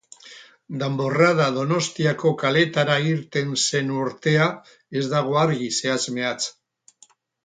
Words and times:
Danborrada 0.83 1.49
Donostiako 1.57 2.31
kaleetara 2.43 2.95
irten 3.09 3.51
zen 3.67 3.91
urtea 4.05 4.47
ez 5.03 5.05
dago 5.13 5.37
argi 5.43 5.69
zehatz-mehatz. 5.81 6.45